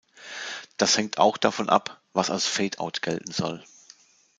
Das 0.77 0.97
hängt 0.97 1.19
auch 1.19 1.37
davon 1.37 1.69
ab, 1.69 2.01
was 2.11 2.31
als 2.31 2.47
Fadeout 2.47 3.01
gelten 3.03 3.31
soll. 3.31 3.63